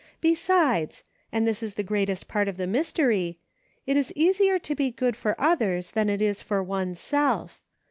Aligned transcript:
Besides— 0.19 1.03
and 1.31 1.45
this 1.47 1.61
is 1.61 1.75
the 1.75 1.83
greatest 1.83 2.27
part 2.27 2.47
of 2.47 2.57
my 2.57 2.65
discovery— 2.65 3.37
it 3.85 3.95
is 3.95 4.11
easier 4.15 4.57
to 4.57 4.73
be 4.73 4.89
good 4.89 5.15
for 5.15 5.39
others 5.39 5.91
than 5.91 6.09
it 6.09 6.23
is 6.23 6.41
for 6.41 6.63
one's 6.63 6.99
self. 6.99 7.61